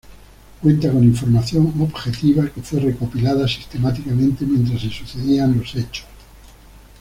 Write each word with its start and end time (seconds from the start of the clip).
Cuenta 0.63 0.91
con 0.91 1.03
información 1.03 1.75
objetiva, 1.79 2.49
que 2.49 2.63
fue 2.63 2.79
recopilada 2.79 3.47
sistemáticamente 3.47 4.47
mientras 4.47 4.81
se 4.81 4.89
sucedían 4.89 5.55
los 5.59 5.75
hechos. 5.75 6.07